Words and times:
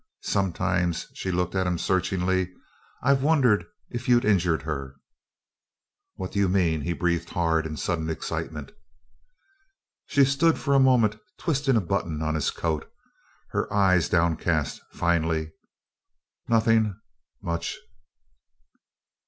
Sometimes," 0.23 1.05
she 1.13 1.29
looked 1.29 1.53
at 1.53 1.67
him 1.67 1.77
searchingly, 1.77 2.51
"I've 3.03 3.21
wondered 3.21 3.67
if 3.91 4.09
you've 4.09 4.25
injured 4.25 4.63
her." 4.63 4.95
"What 6.15 6.31
do 6.31 6.39
you 6.39 6.49
mean?" 6.49 6.81
He 6.81 6.91
breathed 6.93 7.29
hard, 7.29 7.67
in 7.67 7.77
sudden 7.77 8.09
excitement. 8.09 8.71
She 10.07 10.25
stood 10.25 10.57
for 10.57 10.73
a 10.73 10.79
moment 10.79 11.17
twisting 11.37 11.75
a 11.75 11.81
button 11.81 12.19
on 12.23 12.33
his 12.33 12.49
coat 12.49 12.91
her 13.51 13.71
eyes 13.71 14.09
downcast. 14.09 14.81
Finally: 14.91 15.51
"Nothing 16.47 16.99
much." 17.43 17.77